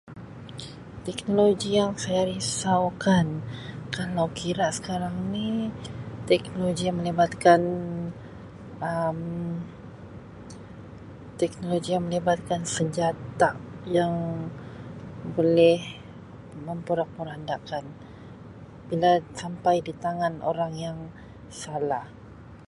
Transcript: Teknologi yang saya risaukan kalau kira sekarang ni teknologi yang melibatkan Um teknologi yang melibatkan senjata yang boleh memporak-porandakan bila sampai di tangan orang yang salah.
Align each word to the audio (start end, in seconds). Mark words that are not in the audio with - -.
Teknologi 1.05 1.69
yang 1.79 1.91
saya 2.03 2.21
risaukan 2.33 3.27
kalau 3.95 4.27
kira 4.39 4.67
sekarang 4.77 5.15
ni 5.33 5.47
teknologi 6.29 6.83
yang 6.87 6.97
melibatkan 6.99 7.61
Um 8.91 9.19
teknologi 11.41 11.89
yang 11.95 12.03
melibatkan 12.09 12.61
senjata 12.77 13.49
yang 13.97 14.13
boleh 15.37 15.77
memporak-porandakan 16.67 17.85
bila 18.89 19.11
sampai 19.41 19.75
di 19.87 19.93
tangan 20.03 20.33
orang 20.51 20.73
yang 20.85 20.97
salah. 21.61 22.05